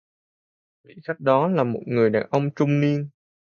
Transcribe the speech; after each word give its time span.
Vị 0.85 0.93
Khách 1.03 1.19
Đó 1.19 1.47
là 1.47 1.63
một 1.63 1.81
người 1.85 2.09
đàn 2.09 2.27
ông 2.31 2.49
trung 2.55 2.81
niên 2.81 3.09